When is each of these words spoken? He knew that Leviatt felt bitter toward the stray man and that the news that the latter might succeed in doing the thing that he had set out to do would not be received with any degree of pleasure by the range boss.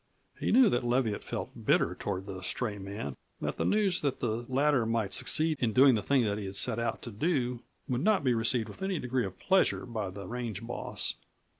He 0.39 0.51
knew 0.51 0.67
that 0.71 0.83
Leviatt 0.83 1.23
felt 1.23 1.51
bitter 1.63 1.93
toward 1.93 2.25
the 2.25 2.41
stray 2.41 2.79
man 2.79 3.05
and 3.05 3.15
that 3.47 3.57
the 3.57 3.65
news 3.65 4.01
that 4.01 4.19
the 4.19 4.47
latter 4.49 4.83
might 4.83 5.13
succeed 5.13 5.59
in 5.59 5.73
doing 5.73 5.93
the 5.93 6.01
thing 6.01 6.23
that 6.23 6.39
he 6.39 6.45
had 6.45 6.55
set 6.55 6.79
out 6.79 7.03
to 7.03 7.11
do 7.11 7.59
would 7.87 8.01
not 8.01 8.23
be 8.23 8.33
received 8.33 8.67
with 8.67 8.81
any 8.81 8.97
degree 8.97 9.27
of 9.27 9.37
pleasure 9.37 9.85
by 9.85 10.09
the 10.09 10.25
range 10.25 10.65
boss. 10.65 11.17